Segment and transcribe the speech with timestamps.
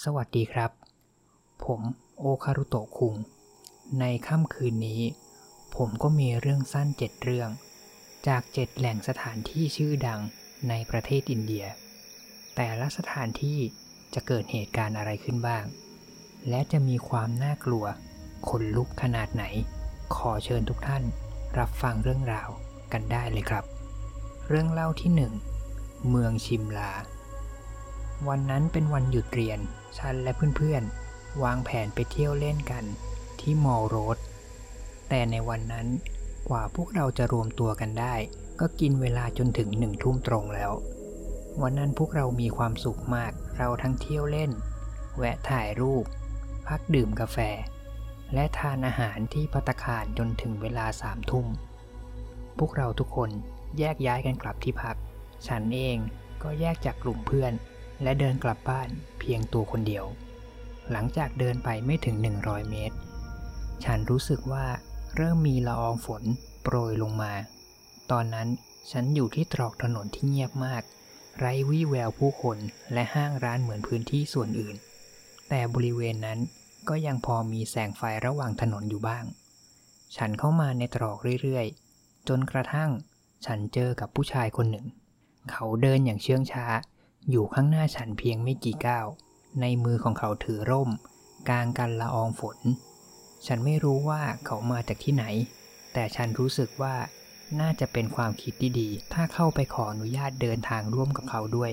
[0.00, 0.70] สวัสดีครับ
[1.64, 1.80] ผม
[2.18, 3.14] โอคารุโตะคุง
[4.00, 5.02] ในค่ำคืนนี้
[5.76, 7.50] ผมก็มีเรื่องสั้นเจ็ดเรื่อง
[8.28, 10.20] จากเจ็ดแหล่งสถานที่ชื่อดัง
[10.68, 11.66] ในประเทศอินเดีย
[12.56, 13.58] แต่ละสถานที่
[14.14, 15.64] จะเกิดเหตุการณ์อะไรขึ้นบ้าง
[16.48, 17.84] และจะมีความน่ากลัว
[18.48, 19.44] ขนลุกขนาดไหน
[20.14, 21.04] ขอเชิญทุกท่าน
[21.58, 22.50] รับฟังเรื่องราว
[22.92, 23.64] กันได้เลยครับ
[24.48, 25.32] เรื่องเล่าที่หนึ่ง
[26.08, 26.92] เมืองชิมลา
[28.28, 29.58] วันนั้นเป็นวันหยุดเรียน
[29.98, 32.84] ฉันและเพื่อนๆ วางแผนไปเที่ยวเล่นกัน
[33.40, 34.18] ที่มอลโรด
[35.08, 35.86] แต่ในวันนั้น
[36.48, 38.14] กว่าพวกเราจะรวมตัวกันได้
[38.60, 40.72] ก็กินเวลาจนถึงหนึ่งทุ่มตรงแล้ว
[41.62, 44.50] วันนั้นพวกเรามีความสุขมาก เราทั้งเที่ยวเล่น
[45.16, 46.04] แวะถ่ายรูป
[46.66, 47.38] พักดื่มกาแฟ
[48.34, 51.46] และทานอาหารที่พัตคารจนถึงเวลาสามทุ่ม
[52.58, 53.30] พวกเราทุกคน
[53.78, 54.96] แยกย้ายกันกลับที่พัก
[55.46, 55.98] ฉันเอง
[56.42, 57.52] ก็แยกจากกลุ่มเพื่อน
[58.02, 58.88] และเดินกลับบ้าน
[59.18, 60.04] เพียงตัวคนเดียว
[60.90, 62.96] หลังจากเดินไปไม่ถึง 100 เมตร
[63.84, 64.66] ฉันรู้สึกว่า
[65.16, 66.22] เริ่มมีละอองฝน
[66.62, 67.32] โปรยลงมา
[68.10, 68.48] ตอนนั้น
[68.90, 70.82] ฉันอยู่ที่ตรอกถนนที่เงียบมาก
[71.38, 72.58] ไร้วี่แววผู้คน
[72.92, 74.76] และห้างร้านเหมือนพื้นที่ส่วนอื่น
[75.48, 76.38] แต่บริเวณนั้น
[76.88, 79.24] ก็ยังพอมีแสงไฟระหว่างถนนอยู่บ้าง
[80.16, 82.90] ฉันเข้ามาในตรอกเรื่อยๆ จนกระทั่ง
[83.46, 84.86] ฉันเจอกับผู้ชายคนหนึ่ง
[85.50, 86.66] เขาเดินอย่างเชื่องช้า
[87.30, 89.06] อยู่ข้างหน้าฉันเพียงไม่กี่ก้าว
[89.60, 90.90] ในมือของเขาถือร่ม
[91.48, 92.58] กลางกันละอองฝน
[93.46, 95.24] ฉันไม่รู้ว่าเขามาจากที่ไหน
[95.92, 96.96] แต่ฉันรู้สึกว่า
[97.60, 101.72] น่าจะเป็นความคิดที่ดี ถ้าเข้าไปขออนุญาตเดินทางร่วมกับเขาด้วย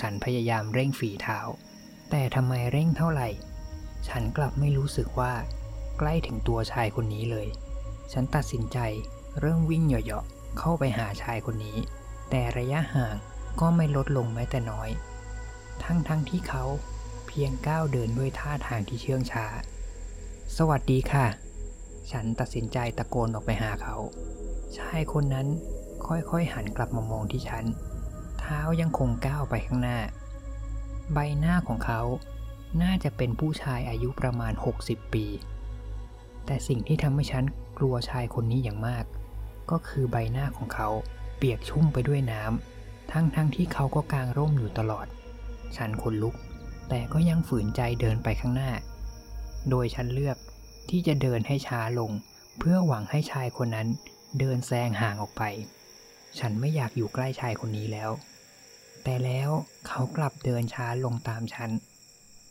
[0.00, 1.38] ฉันพยายามเร่งฝีเท้า
[2.10, 3.28] แต่ทำไมเร่งเท่าไหร่
[4.08, 5.32] ฉันกลับไม่รู้สึกว่า
[5.98, 7.48] ใกล้ถึงตัวชายคนนี้เลย
[8.12, 8.78] ฉันตัดสินใจ
[9.40, 11.76] เริ่มวิ่งเหยาะๆเข้าไปหาชายคนนี้
[12.30, 13.16] แต่ระยะห่าง
[13.60, 14.90] ก็ไม่ลดลงแม้แต่น้อย
[15.82, 16.64] ทั้งๆทที่เขา
[17.26, 19.46] เพียงก้าวเดินด้วยท่าทางที่เชื่องช้า
[20.56, 21.26] สวัสดีค่ะ
[22.10, 23.96] ฉันตัดสินใจตะโกนออกไปหาเขา
[24.78, 25.48] ชายคนนั้น
[26.06, 27.64] ค่อยๆหันกลับมามองที่ฉัน
[28.40, 29.98] เท้ายังคงก้าวไปข้างหน้า
[31.12, 32.00] ใบหน้าของเขา
[32.82, 34.52] น่าจะเป็นผู้ชายอายุประมาณ
[34.82, 35.26] 60 ปี
[36.46, 37.44] แต่สิ่งที่ทำให้ฉัน
[37.78, 39.04] กลัวชายคนนี้อย่างมาก
[39.70, 40.88] ก็คือใบหน้าของเขา
[41.36, 42.69] เปียกชุ่มไปด้วยน้ำ
[43.12, 45.06] ทั้งๆทที่เขาก็กางร่มอยู่ตลอด
[45.76, 46.34] ฉันขนลุก
[46.88, 48.70] แต่ก็ยังฝืนใจเดินไปข้างหน้า
[49.70, 50.36] โดยฉันเลือก
[50.90, 52.10] ที่จะเดินให้ช้าลง
[52.58, 53.88] เพื่อหวังให้ชายคนนั้น
[54.38, 55.42] เดินแซงห่างออกไป
[56.38, 58.10] ฉันไม่อยากอยู่ใกล้ชายคนนี้แล้ว
[59.04, 59.50] แต่แล้ว
[59.86, 61.70] เขากลับเดินช้าลงตามฉัน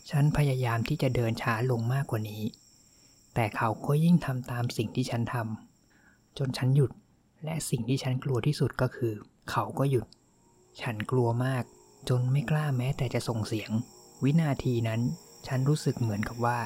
[0.10, 2.44] ฉันพยายามที่จะเดินช้าลงมากกว่านี้
[3.36, 6.92] แต่เขาก็ยิ่งทำตามสิ่งที่ฉันทำจนฉันหยุด
[7.46, 9.14] และสิ่งที่ฉันกลัวที่สุดก็คือ
[9.52, 10.06] เขาก็หยุด
[10.82, 11.64] ฉันกลัวมาก
[12.10, 13.72] จนไม่กล้าแม้แต่จะส่งเสียง
[14.24, 15.02] วินาทีนั้น
[15.48, 16.60] ฉันรู้สึกเหมือนกับว่า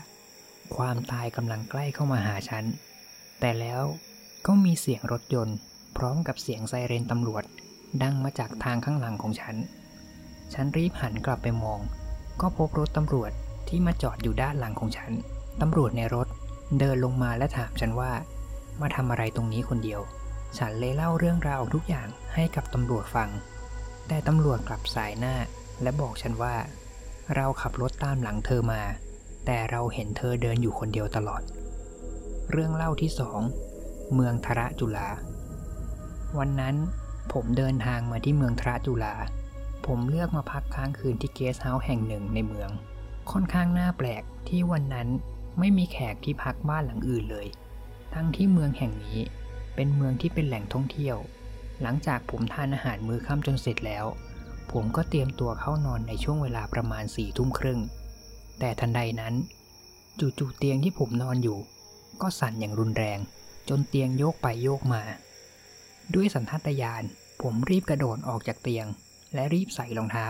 [0.75, 2.63] ความตายกำลังใกล้เข้ามาหาฉัน
[3.39, 3.83] แต่แล้ว
[4.45, 5.57] ก็มีเสียงรถยนต์
[5.97, 7.43] พร้อมกับเสียงไซเรนตำรวจ
[8.03, 9.55] ดังมาจากทางข้างหลังของฉัน
[10.53, 11.79] ฉันรีบหันกลับไปมอง
[12.41, 13.31] ก็พบรถตำรวจ
[13.67, 15.11] ที่มาจอดอยู่ด้านหลังของฉัน
[15.61, 16.27] ตำรวจในรถ
[16.79, 18.11] เดินลงมาและถามฉันว่า
[18.81, 20.01] มาทำอะไรตรงนี้คนเดียว
[20.57, 23.29] ฉันเลยเล่าเรื่องราวทุกอย่างให้กับตำรวจฟัง
[24.07, 25.35] แต่ตำรวจกลับสายหน้า
[25.81, 26.55] และบอกฉันว่า
[27.35, 28.81] เราขับรถตามหลังเธอมา
[29.45, 31.41] แต่เราเห็นเธอเดินอยู่คนเดียวตลอด
[32.51, 33.39] เรื่องเล่าที่สอง
[34.13, 35.07] เมืองทระจุฬา
[36.37, 36.75] วันนั้น
[37.33, 39.15] ผมเดินทางมาที่เมืองทระจุฬา
[39.85, 42.69] ผมเลือกมาพักค้างคืนที่เกสต์เฮาส์แห่งหนึ่งในเมือง
[43.31, 45.07] ค่อนข้างน่าแปลกที่วันนั้น
[45.59, 47.47] ไม่มีแขกที่พักบ้านหลังอื่นเลย
[48.13, 49.19] ทั้งที่เมืองแห่งนี้
[49.75, 51.17] เป็นเมืองที่เป็นแหล่งท่องเที่ยว
[51.83, 54.05] หลังจากผมทานอาหารมื้อค่ำจนเสร็จแล้ว
[54.71, 57.79] ผมก็เตรียมตัวเข้านอนในช่วงเวลาประมาณสี่ทุ่มครึ่ง
[58.59, 59.33] แต่ทันใดนั้น
[60.19, 61.59] จู่ๆเตียงที่ผมนอนอยู่
[62.21, 63.19] ก็สั่นอย่างรุนแรง
[63.69, 65.03] จนเตียงโยกไปโยกมา
[66.15, 67.03] ด้วยสันทัตญาณ
[67.41, 68.85] ผมรีบกระโดดออกจากเตียง
[69.33, 70.27] และรีบใส่รองเท้า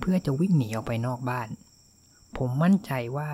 [0.00, 1.48] เพื่อจะวิ่งหนีออกไปนอกบ้าน
[2.36, 3.30] ผมมั่นใจว่า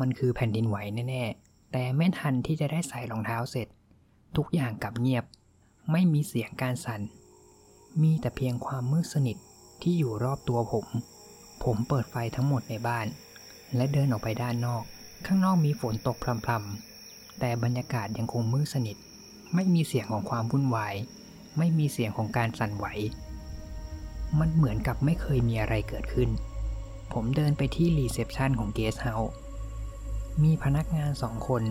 [0.00, 0.76] มันคือแผ่นดินไหว
[1.08, 3.68] แน่ๆแต่ไม่ทันที่จะได้ใส่รองเท้าเสร็จ
[4.36, 5.24] ทุกอย่างกลับเงียบ
[5.90, 7.00] ไม่มีเสียงการสั่น
[8.02, 9.36] มีแต่เพียงความมืดสนิท
[9.82, 10.86] ที่อยู่รอบตัวผม
[11.64, 13.06] ผมเปิดไฟทั้งหมดในบ้าน
[13.76, 14.84] และเดินออกไปด้านนอก
[15.26, 18.96] ข้างนอกมีฝนตกพรำๆ แต่บรรยากาศยังคงมืดสนิท
[19.54, 20.94] ไม่มีเสียงของความวุ่นวาย
[21.58, 22.86] ไม่มีเสียงของการสั่นไหว
[24.38, 26.30] มันเหมือนกับไม่เคยมีอะไรเกิดขึ้น
[27.12, 29.32] ผมเดินไปที่ reception ของเกสต์เฮาส์
[30.42, 31.62] มีพนักงานสองคน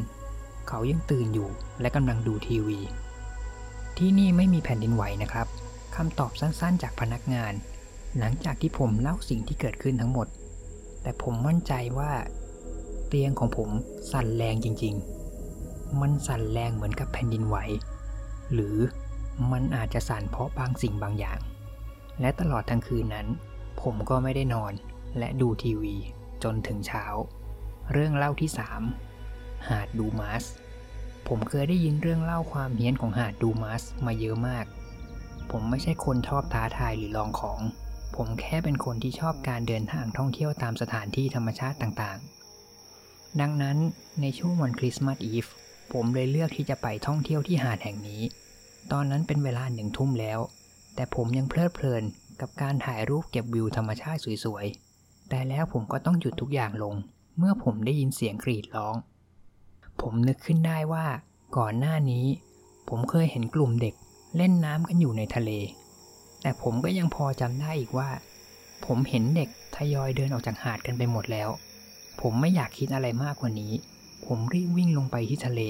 [0.68, 1.50] เขายังตื่นอยู่
[1.82, 2.80] และกำลังดูทีวี
[3.98, 5.48] ที่นี่ไม่มีแผ่นดินไหวนะครับ
[5.96, 7.54] คำตอบสั้นๆ จากพนักงาน
[8.18, 10.28] หลังจากที่ผมเล่าสิ่งที่เกิดขึ้นทั้งหมด
[11.02, 12.12] แต่ผมมั่นใจว่า
[13.08, 13.70] เตียงของผม
[14.12, 14.94] สั่นแรงจริง
[15.48, 17.58] ๆ มันสั่นแรงเหมือนกับแผ่นดินไหว
[18.54, 18.78] หรือ
[19.52, 21.40] มันอาจจะสั่นเพราะบางสิ่งบางอย่าง
[22.22, 23.28] และตลอดทั้งคืนนั้น
[23.82, 24.74] ผมก็ไม่ได้นอน
[25.18, 25.96] และดูทีวี
[26.44, 27.06] จนถึงเช้า
[27.92, 28.50] เรื่องเล่าที่
[29.10, 30.44] 3 หาดดูมัส
[31.28, 34.66] ผมเคยได้ยินเรื่องเล่าความเฮี้ยนของหาดดูมัสมาเยอะมาก
[35.52, 37.60] ผมไม่ใช่คนชอบท้าทายหรือลองของ
[38.16, 43.78] ผมแค่เป็นคนที่ชอบการเดินทางท่องเที่ยวตามสถานที่ธรรมชาติต่างๆ ดังนั้น
[44.22, 45.46] ในช่วงวันคริสต์มาสอีฟ
[45.94, 48.22] ผมเลยเลือกที่จะไปท่องเที่ยวที่หาดแห่งนี้
[48.92, 50.40] ตอนนั้นเป็นเวลาหนึ่งทุ่มแล้ว
[50.96, 52.04] แต่ผมยังเพลิดเพลิน
[52.42, 56.96] กับการถ่ายรูปเก็บวิวธรรมชาติสวยๆ แต่แล้วผมก็ต้องหยุดทุกอย่างลง
[57.38, 58.96] เมื่อผมได้ยินเสียงกรีดร้อง
[60.02, 61.06] ผมนึกขึ้นได้ว่า
[61.58, 62.26] ก่อนหน้านี้
[62.90, 63.96] ผมเคยเห็นกลุ่มเด็ก
[64.38, 65.52] เล่นน้ำกันอยู่ในทะเล
[66.42, 68.10] แต่ผมก็ยังพอจำได้อีกว่า
[68.86, 71.50] ผมเห็นเด็กทยอยเดินออกจากหาดกันไปหมดแล้ว
[72.22, 73.74] ผมไม่อยากคิดอะไรมากกว่านี้
[74.26, 75.62] ผมรีบวิ่งลงไปที่ทะเล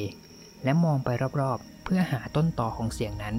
[0.64, 1.10] และมองไป
[1.42, 3.36] รอบๆ เพื่อหาต้นต่อของเสียงนั้น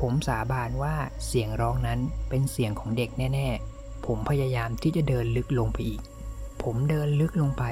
[0.00, 0.94] ผมสาบานว่า
[1.26, 6.02] เสียงร้องนั้นเป็นเสียงของเด็กแน่ๆ ผมพยายามที่จะเดินลึกลงไปอีก
[6.62, 7.64] ผมเดินลึกลงไป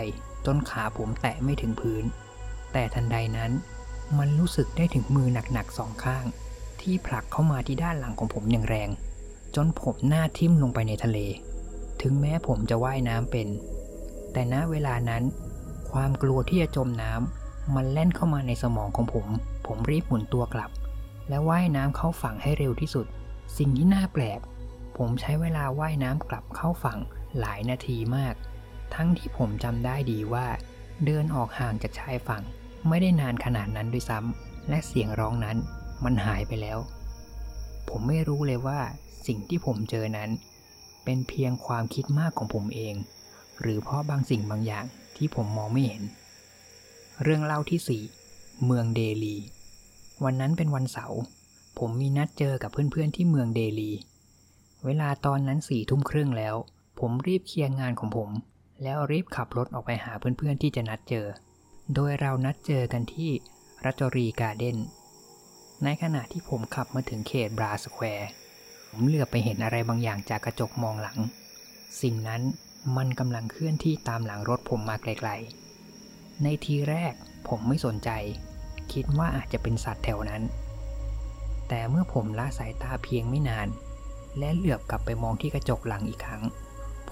[0.47, 2.05] จนขาผมแตะไม่ถึงพื้น
[2.75, 3.53] แต่ทันใดนั้น
[4.19, 6.25] มันรู้สึกได้ถึงมือหนักๆสองข้าง
[6.81, 8.91] ที่ผลักเข้ามาที่ด้านหลังของผมอย่างแรง
[9.55, 11.19] จนผมหน้าทิ่มลงไปในทะเล
[12.03, 13.49] ถึงแม้ผมจะว่ายน้ำเป็น
[14.33, 15.23] แต่ณเวลานั้น
[15.93, 19.27] ความกลัวที่จะจมน้ำมันแล่นเข้ามาในสมองของผม
[19.67, 20.71] ผมรีบหมุนตัวกลับ
[21.29, 23.07] และว่ายน้ำเข้าฝั่งให้เร็วที่สุด
[23.59, 24.41] สิ่งที่น่าแปลก
[24.97, 26.99] ผมใช้เวลาว่ายน้ำกลับเข้าฝั่ง
[27.39, 28.35] หลายนาทีมาก
[28.95, 30.47] ทั้งที่ผมจำได้ดีว่า
[31.05, 32.43] เดินออกห่างจากชายฝั่ง
[32.89, 35.57] ไม่ได้นานขนาดนั้นด้วยซ้ำและเสียงร้องนั้น
[36.05, 36.79] มันหายไปแล้ว
[37.89, 38.81] ผมไม่รู้เลยว่า
[39.27, 40.31] สิ่งที่ผมเจอนั้น
[41.05, 42.95] เป็นเพียงความคิดมากของผมเอง
[43.61, 44.85] หรือเพราะบางสิ่งบางอย่าง
[45.17, 46.03] ที่ผมมองไม่เห็น
[47.23, 49.37] เรื่องเล่าที่4เมืองเดลี
[50.25, 51.21] วันนั้นเป็นวันเสาร์
[51.79, 53.91] ผมมีนัดเจอกับเพื่อนๆที่เมืองเดลี
[54.85, 56.55] เวลาตอนนั้นสี่ทุ่มครึ่งแล้ว
[57.01, 58.31] ผมรีบเคลียร์งานของผม
[58.83, 61.27] แล้วรีบขับรถออกไปหาเพื่อนๆที่จะนัดเจอ
[61.93, 63.31] โดยเรานัดเจอกันที่
[63.85, 64.79] Rajouri Garden
[65.85, 68.29] ในขณะที่ผมขับมาถึงเขตบราสแควร์
[68.91, 71.19] ผมเหลือบไปเห็นอะไรบางอย่างจากกระจกมองหลัง
[72.03, 72.43] สิ่งนั้น
[72.97, 77.15] มันกำลังเคลื่อนที่ตามหลังรถผมมาไกลๆ ในทีแรก
[77.49, 78.11] ผมไม่สนใจ
[78.93, 80.43] คิดว่าอาจจะเป็นสัตว์แถวนั้น
[81.69, 83.69] แต่เมื่อผมละสายตาเพียงไม่นาน
[84.39, 86.43] และเหลือบกลับไปมองที่กระจกหลังอีกครั้ง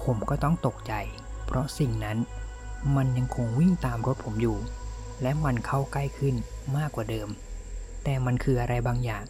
[0.03, 0.95] ผมก็ต้องตกใจ
[1.47, 2.19] เพราะสิ่งนั้น
[2.97, 4.59] มันยังคงวิ่งตามรถผมอยู่
[5.23, 6.35] และมันเข้าใกล้ขึ้น
[6.77, 7.29] มากกว่าเดิม
[8.05, 9.25] แต่มันคืออะไรบางอย่าง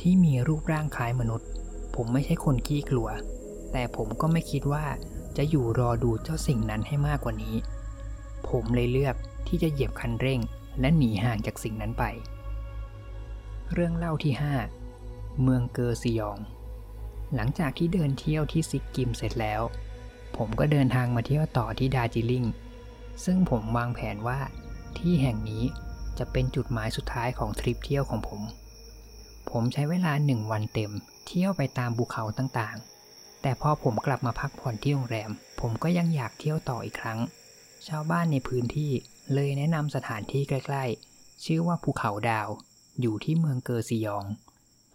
[0.00, 1.48] ที่มีรูปร่างคล้ายมนุษย์
[1.94, 3.08] ผมไม่ใช่คนขี้กลัว
[3.72, 4.84] แต่ผมก็ไม่คิดว่า
[5.36, 7.54] จะอยู่รอดูเจ้าสิ่งนั้นให้มากกว่านี้
[8.48, 9.16] ผมเลยเลือก
[9.46, 10.40] ที่จะเหยียบคันเร่ง
[10.80, 12.04] และหนีห่างจากสิ่งนั้นไป
[13.72, 14.34] เรื่องเล่าที่
[14.88, 16.38] 5 เมืองเกอร์ซิยอง
[17.34, 19.62] หลังจากที่เดินเที่ยวที่ซิกกิมเสร็จแล้ว
[20.36, 22.44] ผมก็เดินทางมาเที่ยวต่อที่ดาจิลิง
[23.24, 24.38] ซึ่งผมวางแผนว่า
[24.98, 25.64] ที่แห่งนี้
[26.18, 28.40] จะเป็นจุดหมายสุดท้ายของทริปเที่ยวของผม
[29.50, 30.92] ผมใช้เวลาหนึ่งวันเต็ม
[31.26, 35.30] เที่ยวไปตามภูเขาต่างๆ แต่พอผมกลับมาพักผ่อนที่โรงแรม
[35.60, 37.18] ผมก็ยังอยากเที่ยวต่ออีกครั้ง
[37.88, 38.92] ชาวบ้านในพื้นที่
[39.34, 42.48] เลยแนะนำสถานที่ใกล้ ๆ ชื่อว่าภูเขาดาว
[43.00, 44.24] อยู่ที่เมืองเกอร์ซิยอง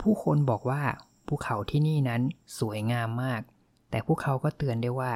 [0.02, 0.82] ผู้คนบอกว่า
[1.28, 2.22] ภูเขาที่นี่นั้น
[2.60, 3.42] สวยงามมาก
[3.90, 5.14] แต่พวกเขาก็เตือนได้ว่า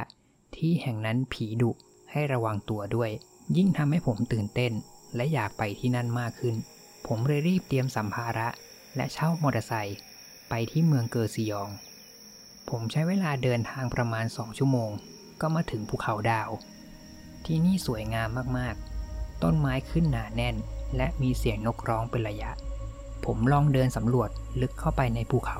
[0.55, 1.71] ที่แห่งนั้นผีดุ
[2.11, 3.09] ให้ระวังตัวด้วย
[3.57, 4.73] ยิ่งทำให้ผมตื่นเต้น
[5.15, 6.55] และอยากไปที่นั่นมากขึ้น
[7.07, 8.47] ผมเลยรีบเตรียมสัมภาระ
[8.95, 9.99] และเช่ามอเตอร์ไซค์
[10.49, 11.69] ไปที่เมืองเกอร์ซิยอง
[12.69, 14.91] ผมใช้เวลาเดินทางประมาณสองชั่วโมง
[15.41, 16.49] ก็มาถึงภูเขาดาว
[17.45, 20.55] ที่นี่สวยงามมากๆ ต้นไม้ขึ้นหนาแน่น
[20.97, 22.51] และมีเสียงนกร้องเป็นระยะ
[23.25, 24.29] ผมลองเดินสำรวจ
[24.61, 25.59] ลึกเข้าไปในภูเขา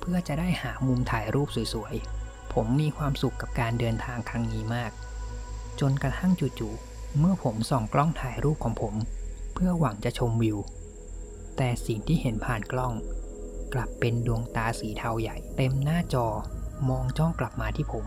[0.00, 4.90] เพื่อจะได้หามุมถ่ายรูปสวยๆ ผมมีความสุขกับการเดินทางครั้งนี้มาก
[5.80, 8.94] จนกระทั่งจู่ๆ เมื่อผมส่องกล้องถ่ายรูปของผม
[9.54, 10.58] เพื่อหวังจะชมวิว
[11.56, 12.92] แต่สิ่งที่เห็นผ่านกล้อง
[13.74, 16.26] กลับเป็นดวงตาสีเทาใหญ่เต็มหน้าจอ
[16.88, 18.06] มองจ้องกลับมาที่ผม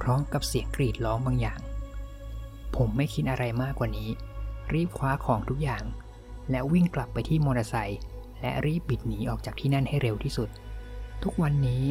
[0.00, 1.60] พร้อมกับเสียงกรีดร้องบางอย่าง
[2.76, 4.08] ผมไม่คิดอะไรมากกว่านี้
[4.72, 5.84] รีบคว้าของทุกอย่าง
[6.50, 8.00] และวิ่งกลับไปที่มอเตอร์ไซค์
[8.40, 10.48] และรีบบิดหนีออกจากที่นั่นให้เร็วที่สุด
[11.22, 11.82] ทุกวันนี้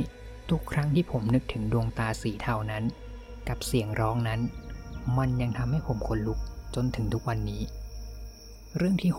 [0.50, 2.84] ทุกครั้งที่ผมนึกถึงดวงตาสีเทานั้น
[3.48, 4.40] กับเสียงร้องนั้น
[5.18, 6.40] มันยังทำให้ผมขนลุก
[6.76, 7.62] จนถึงทุกวันนี้
[8.78, 9.12] เรื่องที่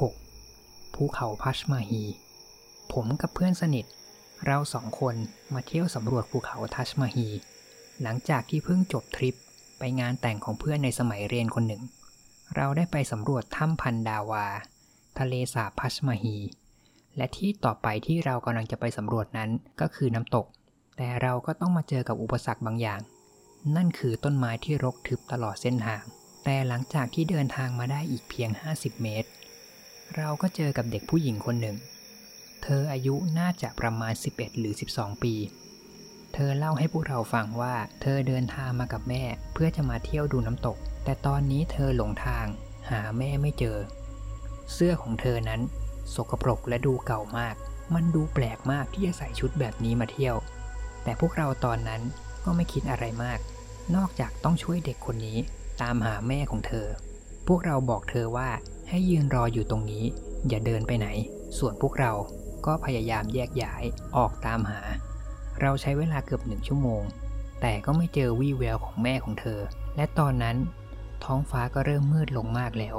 [0.43, 2.03] 6 ภูเขาพัชมาฮี
[2.93, 3.85] ผมกับเพื่อนสนิท
[4.47, 5.15] เราสองคน
[5.55, 7.29] มาเที่ยวสำรวจภูเขาทัชมาฮี
[8.03, 9.35] หลังจากที่เพิ่งจบทริป
[9.79, 11.83] ไปงานแต่งของเพื่อนในสมัยเรียนคนหนึ่ง
[12.57, 14.47] เราได้ไปสำรวจถ้ำพันดาวา
[15.19, 16.37] ทะเลสาบพัชมาฮี
[17.17, 20.47] และที่ต่อไปที่เรากำลังจะไปสำรวจนั้นก็คือน้ำตก
[20.97, 23.01] แต่เราก็ต้องมาเจอกับอุปสรรคบางอย่าง
[23.77, 26.05] นั่นคือต้นไม้ที่รกทึบตลอดเส้นทาง
[26.45, 29.29] แต่หลังจากที่เดินทางมาได้อีกเพียง 50 เมตร
[30.17, 31.77] เราก็เจอกับเด็กผู้หญิงคนหนึ่ง
[32.63, 35.35] เธออายุน่าจะประมาณ 11 หรือ 12 ปี
[36.35, 42.47] เธอเล่าให้พวกเราฟังว่า เธอเดินทางมากับแม่เพื่อจะมาเที่ยวดูน้ำตก แต่ตอนนี้เธอหลงทาง
[42.91, 43.77] หาแม่ไม่เจอ
[44.73, 45.61] เสื้อของเธอนั้น
[46.15, 47.55] สกปรกและดูเก่ามาก
[47.95, 50.37] มันดูแปลกมากที่จะใส่ชุดแบบนี้มาเที่ยว
[51.05, 52.03] แต่พวกเราตอนนั้น
[52.45, 53.39] ก็ไม่คิดอะไรมาก
[53.97, 55.39] นอกจากต้องช่วยเด็กคนนี้
[55.83, 56.87] ตามหาแม่ของเธอ
[57.49, 58.49] พวกเราบอกเธอว่า
[58.89, 60.05] ให้ยืนรออยู่ตรงนี้
[60.49, 61.09] อย่าเดินไปไหน
[61.59, 62.13] ส่วนพวกเรา
[62.67, 63.83] ก็พยายามแยกย้าย
[64.17, 64.81] ออกตามหา
[65.61, 67.03] เราใช้เวลาเกือบหนึ่งชั่วโมง
[67.61, 69.61] แต่ก็ไม่เจอวี่แววของแม่ของเธอ
[69.97, 70.57] และตอนนั้น
[71.25, 72.97] ท้องฟ้าก็เริ่มมืดลงมากแล้ว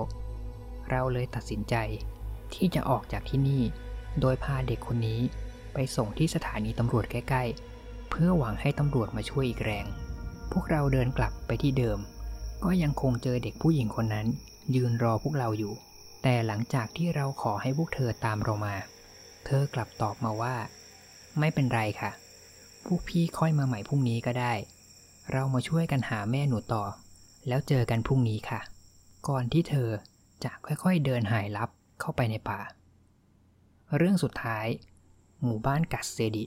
[0.89, 1.75] เราเลยตัดสินใจ
[2.53, 3.63] ที่จะออกจากที่นี่
[4.19, 5.21] โดยพาเด็กคนนี้
[5.73, 7.70] ไปส่งที่สถานีตำรวจใกล้ ๆ
[8.11, 9.85] เพื่อหวังให้ตำรวจมาช่วยอีกแรง
[10.51, 11.99] พวกเราเดินกลับไปที่เดิม
[12.63, 14.27] ก็ยังคงเจอเด็กผู้หญิงคนนั้น
[14.75, 15.73] ยืนรอพวกเราอยู่
[16.23, 18.75] แต่หลังจากที่เราขอให้พวกเธอตามเรามา
[19.45, 20.55] เธอกลับตอบมาว่า
[21.39, 22.11] ไม่เป็นไรค่ะ
[22.85, 24.53] พวกพี่ค่อยมาใหม่พรุ่งนี้ก็ได้
[25.31, 26.83] เรามาช่วยกันหาแม่หนูต่อ
[27.47, 28.59] แล้วเจอกันพรุ่งนี้ค่ะ
[29.27, 29.89] ก่อนที่เธอ
[30.43, 32.59] จะค่อยๆเดินหายลับเข้าไปในป่า
[33.97, 34.67] เรื่องสุดท้าย
[35.43, 36.45] หมู่บ้านกัสเซดิ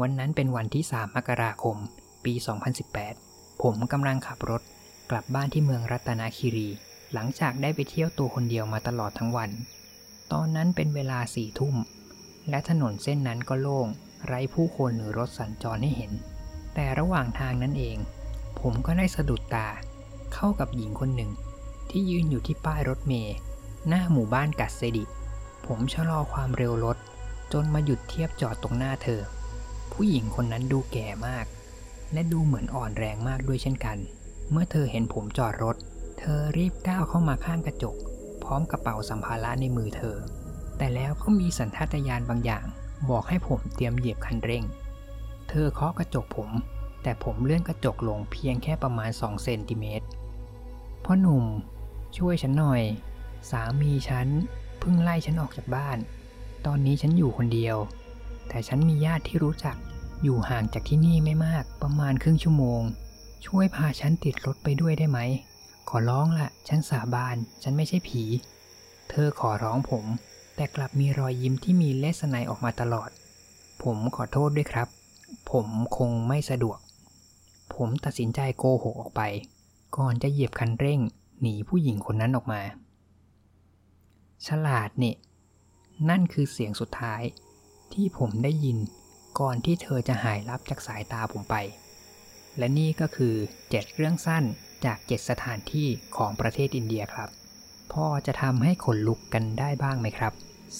[0.00, 1.76] วันนั้นเป็นวันที่ 3 มกราคม
[2.24, 2.34] ปี
[2.98, 4.62] 2018 ผมกำลังขับรถ
[5.10, 6.68] กลับบ้านที่เมืองรัตนาคีรี
[7.12, 9.50] หลังจากได้ไปเที่ยวตัวคนเดียวมาตลอดทั้งวัน
[10.32, 11.76] ตอนนั้นเป็นเวลาสี่ทุ่ม
[12.50, 13.88] และถนนเส้นนั้นก็โล่ง
[14.26, 16.12] ไร้ผู้คนหรือรถสัญจรให้เห็น
[16.74, 17.98] แต่ระหว่างทางนั้นเอง
[18.60, 19.68] ผมก็ได้สะดุดตา
[20.34, 21.30] เข้ากับหญิงคนหนึ่ง
[21.90, 23.36] ที่ยืนอยู่ที่ป้ายรถเมล์
[23.88, 25.04] หน้าหมู่บ้านกัสเซดิ
[25.66, 26.96] ผมชะลอความเร็วรถ
[27.52, 29.20] จนมาหยุดเทียบจอดตรงหน้าเธอ
[29.92, 31.46] ผู้หญิงคนนั้นดูแก่มาก
[32.12, 33.98] และดูเหมือนอ่อนแรงมากด้วยเช่นกัน
[34.50, 35.76] เมื่อเธอเห็นผมจอดรถ
[36.18, 37.96] เธอรีบก้าวเข้ามาข้างกระจก
[38.44, 40.16] พร้อมกระเป๋าสัมภาระในมือเธอ
[40.78, 42.66] แต่แล้วก็มีสัญชาตญาณบางอย่าง
[43.10, 44.64] บอกให้ผมเตรียมเหยียบคันเร่ง
[45.48, 46.50] เธอเคาะกระจกผม
[47.02, 50.06] แต่ผมเลื่อนกระจกลงเพียงแค่ประมาณ2เซนติเมตร
[51.04, 51.44] พ่อหนุ่ม
[52.18, 52.82] ช่วยฉันหน่อย
[53.50, 54.28] สามีฉัน
[54.78, 55.98] เพิ่งไล่ฉันออกจากบ้าน
[56.66, 57.76] ตอนนี้ฉันอยู่คนเดียว
[58.48, 59.76] แต่ฉันมีญาติที่รู้จัก
[60.22, 62.82] อยู่ห่างจากที่นี่ไม่มากประมาณครึ่งชั่วโมง
[63.46, 65.18] ช่วยพาฉันติดรถไปด้วยได้ไหม
[65.88, 68.22] ขอร้องละฉันสาบาน ฉันไม่ใช่ผี
[69.10, 70.04] เธอขอร้องผม
[70.56, 73.10] แต่กลับมีรอยยิ้มที่มีเลสไนออกมาตลอด
[73.82, 74.88] ผมขอโทษด้วยครับ
[75.50, 76.78] ผมคงไม่สะดวก
[77.74, 79.22] ผมตัดสินใจโกหกออกไป
[79.96, 81.00] ก่อนจะเหยียบคันเร่ง
[81.40, 82.60] หนีผู้หญิงคนนั้นออกมา
[84.46, 85.16] ฉลาดเนี่ย
[86.08, 87.22] นั่นคือเสียงสุดท้าย
[87.94, 88.78] ที่ผมได้ยิน
[89.40, 91.56] ก่อนที่เธอจะหายลับจากสายตาผมไป
[92.58, 93.34] และนี่ก็คือ
[93.66, 94.44] 7เรื่องสั้น
[94.84, 97.28] จาก7สถานที่ของประเทศอินเดียครับ
[97.92, 100.32] พอจะทำให้ขนลุกกันได้บ้างไหมครับ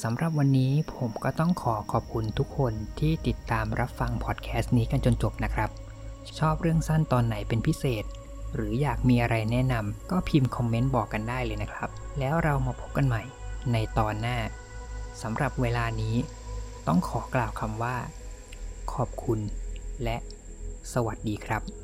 [0.03, 5.71] สำหรับวันนี้ผมก็ต้องขอขอบคุณทุกคนที่ติดตามรับฟังพอดแคสต์นี้กันจนจบนะครับ
[6.39, 8.05] ชอบเรื่องสั้นตอนไหนเป็นพิเศษ
[8.55, 13.23] หรืออยากมีอะไรแนะนำก็พิมพ์คอมเมนต์บอกกันได้เลยนะครับ แล้วเรามาพบกันใหม่
[13.73, 14.39] ในตอนหน้า
[15.23, 16.15] สำหรับเวลานี้
[16.87, 17.97] ต้องขอกล่าวคำว่า
[18.93, 19.41] ขอบคุณ
[20.05, 20.17] และ
[20.93, 21.82] สวัสดีครับ